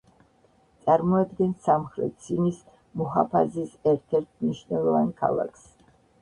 წარმოადგენს 0.85 1.67
სამხრეთ 1.69 2.25
სინის 2.27 2.63
მუჰაფაზის 3.03 3.77
ერთ-ერთი 3.93 4.43
მნიშვნელოვან 4.47 5.13
ქალაქს. 5.23 5.71